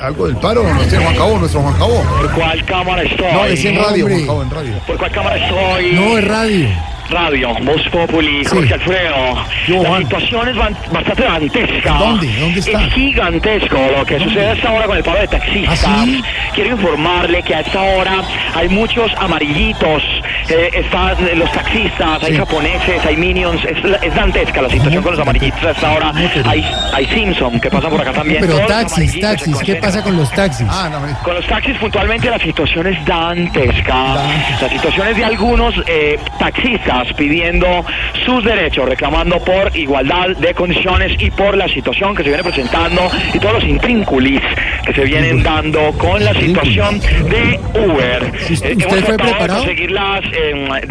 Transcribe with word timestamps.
algo 0.00 0.26
del 0.26 0.36
paro, 0.36 0.62
no 0.62 0.80
sé, 0.84 0.96
Juan 0.98 1.14
Cabo, 1.16 1.38
nuestro 1.38 1.60
Juan 1.60 1.74
Cabo. 1.74 2.02
¿Por 2.20 2.30
cuál 2.32 2.64
cámara 2.64 3.02
estoy? 3.02 3.32
No, 3.32 3.44
es 3.44 3.64
en 3.64 3.76
radio. 3.76 4.06
Juan 4.08 4.26
Cabo, 4.26 4.42
en 4.42 4.50
radio. 4.50 4.72
¿Por 4.86 4.96
cuál 4.98 5.10
cámara 5.10 5.36
estoy? 5.36 5.92
No, 5.92 6.18
es 6.18 6.24
radio. 6.28 6.68
Radio, 7.10 7.54
Voz 7.64 7.82
Populi, 7.90 8.42
Jorge 8.46 8.74
Alfredo. 8.74 9.14
Yo, 9.68 9.82
La 9.82 9.88
Juan. 9.90 10.02
situación 10.04 10.48
es 10.48 10.56
bastante 10.90 11.22
dantesca. 11.22 11.92
¿Dónde? 11.98 12.34
¿Dónde 12.40 12.60
está? 12.60 12.82
Es 12.86 12.94
gigantesco 12.94 13.76
lo 13.98 14.06
que 14.06 14.18
sucede 14.20 14.46
a 14.46 14.52
esta 14.54 14.72
hora 14.72 14.86
con 14.86 14.96
el 14.96 15.04
paro 15.04 15.20
de 15.20 15.28
taxistas. 15.28 15.84
¿Ah, 15.86 16.02
sí? 16.06 16.22
Quiero 16.54 16.70
informarle 16.70 17.42
que 17.42 17.54
a 17.54 17.60
esta 17.60 17.80
hora 17.82 18.22
hay 18.54 18.68
muchos 18.68 19.10
amarillitos. 19.18 20.02
eh, 20.46 20.68
están 20.74 21.16
los 21.38 21.50
taxistas, 21.52 22.22
hay 22.22 22.32
Sí. 22.32 22.36
japoneses, 22.36 23.02
hay 23.06 23.16
minions. 23.16 23.64
Es, 23.64 24.14
dantesca 24.14 24.60
la 24.60 24.68
situación 24.68 25.02
con 25.02 25.12
los 25.12 25.20
amarillitos 25.20 25.64
a 25.64 25.70
esta 25.70 25.92
hora. 25.92 26.12
Hay, 26.44 26.62
hay 26.92 27.06
Simpson 27.06 27.58
que 27.58 27.70
pasa 27.70 27.88
por 27.88 27.98
acá 28.02 28.12
también. 28.12 28.40
Pero 28.42 28.56
Todos 28.56 28.68
taxis, 28.68 29.18
taxis. 29.20 29.56
¿Qué 29.64 29.76
pasa 29.76 30.02
con 30.02 30.14
los 30.18 30.30
taxis? 30.32 30.66
Ah, 30.70 30.90
no, 30.92 31.00
me- 31.00 31.14
Con 31.24 31.34
los 31.34 31.46
taxis 31.46 31.76
puntualmente 31.78 32.28
la 32.28 32.38
situación 32.38 32.86
es 32.88 33.02
dantesca. 33.06 34.16
La 34.60 34.68
situación 34.68 35.08
es 35.08 35.16
de 35.16 35.24
algunos 35.24 35.74
eh, 35.86 36.18
taxistas 36.38 37.10
pidiendo 37.14 37.84
sus 38.26 38.44
derechos, 38.44 38.86
reclamando 38.86 39.38
por 39.40 39.74
igualdad 39.74 40.28
de 40.36 40.52
condiciones 40.54 41.12
y 41.18 41.30
por 41.30 41.56
la 41.56 41.68
situación 41.68 42.14
que 42.14 42.22
se 42.22 42.28
viene 42.28 42.44
presentando 42.44 43.10
y 43.32 43.38
todos 43.38 43.54
los 43.54 43.64
intrínculis 43.64 44.40
que 44.84 44.92
se 44.92 45.04
vienen 45.04 45.42
dando 45.42 45.92
con 45.98 46.22
la 46.24 46.32
situación 46.34 47.00
de 47.00 47.60
Uber. 47.74 48.32
¿usted 48.50 48.70
hemos 48.72 48.84
fue 48.86 49.00
tratado 49.02 49.12
de 49.12 49.18
preparado? 49.32 49.58
conseguir 49.64 49.90
las 49.90 50.24
eh, 50.32 50.82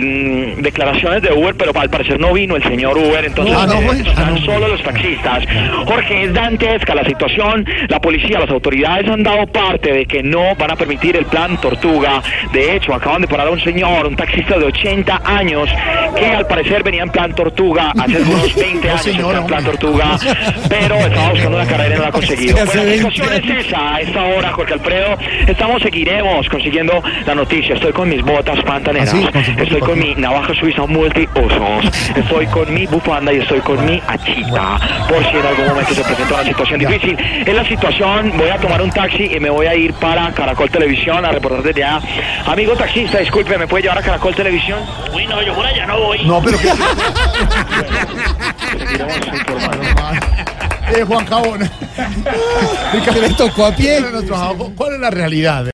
mm, 0.58 0.62
declaraciones 0.62 1.22
de 1.22 1.32
Uber, 1.34 1.56
pero 1.56 1.72
al 1.80 1.90
parecer 1.90 2.20
no 2.20 2.34
vino 2.34 2.56
el 2.56 2.64
señor 2.64 2.98
Uber, 2.98 3.24
entonces 3.26 3.54
no 3.56 3.92
eh, 3.94 4.04
están 4.06 4.36
no. 4.36 4.42
solo 4.42 4.68
los 4.68 4.82
taxistas. 4.84 5.44
Jorge, 5.86 6.24
es 6.24 6.34
dantesca 6.34 6.96
la 6.96 7.04
situación. 7.06 7.66
La 7.88 8.00
policía, 8.00 8.40
las 8.40 8.50
autoridades 8.50 9.10
han 9.10 9.24
dado 9.24 9.46
parte 9.48 9.92
de 9.94 10.06
que 10.06 10.24
no 10.24 10.56
van 10.56 10.72
a 10.72 10.76
permitir 10.76 11.16
el 11.16 11.26
plan 11.26 11.60
Tortuga. 11.62 12.22
De 12.52 12.76
hecho, 12.76 12.94
acaban 12.94 13.22
de 13.22 13.28
parar 13.28 13.48
a 13.48 13.52
un 13.52 13.60
señor, 13.62 14.06
un 14.08 14.16
taxista 14.16 14.58
de 14.58 14.66
80 14.66 15.22
años, 15.26 15.70
que 16.18 16.26
al 16.26 16.48
parecer 16.48 16.84
venía 16.84 17.04
en 17.04 17.10
plan 17.10 17.34
Tortuga 17.34 17.92
hace 17.98 18.18
algunos 18.18 18.56
20 18.56 18.88
No, 18.88 18.94
años 18.94 19.38
en 19.40 19.46
plan. 19.48 19.64
Tortuga, 19.64 20.18
pero 20.68 20.96
estaba 20.98 21.30
buscando 21.30 21.58
una 21.58 21.66
carrera 21.68 21.96
y 21.96 21.98
no 21.98 22.02
la 22.04 22.08
ha 22.10 22.12
conseguido. 22.20 22.58
La 22.58 22.66
20 22.66 22.94
situación 22.98 23.34
es 23.34 23.66
esa. 23.66 23.83
A 23.86 24.00
esta 24.00 24.24
hora, 24.24 24.50
Jorge 24.54 24.74
Alfredo, 24.74 25.18
estamos, 25.46 25.82
seguiremos 25.82 26.48
consiguiendo 26.48 27.04
la 27.26 27.36
noticia. 27.36 27.76
Estoy 27.76 27.92
con 27.92 28.08
mis 28.10 28.22
botas 28.22 28.60
pantaneras, 28.64 29.14
Ah, 29.14 29.18
sí, 29.18 29.28
con 29.32 29.44
su 29.44 29.52
estoy 29.52 29.80
con 29.82 30.00
mi 30.00 30.16
navaja 30.16 30.54
suiza 30.54 30.86
multiusos, 30.86 31.86
estoy 32.16 32.48
con 32.48 32.74
mi 32.74 32.86
bufanda 32.88 33.34
y 33.34 33.38
estoy 33.40 33.60
con 33.60 33.86
mi 33.86 34.02
achita, 34.08 34.80
por 35.10 35.24
si 35.26 35.38
en 35.38 35.46
algún 35.46 35.68
momento 35.68 35.94
se 35.94 36.02
presenta 36.04 36.34
una 36.34 36.44
situación 36.46 36.80
difícil. 36.80 37.18
Es 37.46 37.54
la 37.54 37.66
situación, 37.66 38.32
voy 38.38 38.50
a 38.50 38.58
tomar 38.58 38.82
un 38.82 38.90
taxi 38.90 39.26
y 39.36 39.40
me 39.40 39.50
voy 39.50 39.68
a 39.68 39.76
ir 39.76 39.94
para 39.94 40.32
Caracol 40.32 40.70
Televisión 40.70 41.26
a 41.26 41.32
reportar 41.32 41.62
desde 41.64 41.84
allá. 41.84 42.00
Amigo 42.46 42.74
taxista, 42.76 43.20
disculpe, 43.20 43.58
¿me 43.58 43.68
puede 43.68 43.84
llevar 43.84 43.98
a 43.98 44.02
Caracol 44.02 44.34
Televisión? 44.34 44.80
Uy, 45.14 45.28
no, 45.28 45.42
yo 45.42 45.54
por 45.54 45.66
allá 45.66 45.86
no 45.86 46.00
voy. 46.00 46.24
No, 46.26 46.42
pero 46.42 46.58
que. 46.62 46.70
Seguiremos 48.80 49.18
informando. 49.28 49.84
Eh, 50.90 51.04
Juan 51.04 51.26
Cabo. 51.26 51.56
¿Qué 53.06 53.20
le 53.22 53.30
tocó 53.32 53.68
a 53.68 53.76
pie? 53.76 54.04
¿Cuál 54.76 54.96
es 54.96 55.00
la 55.00 55.10
realidad? 55.10 55.66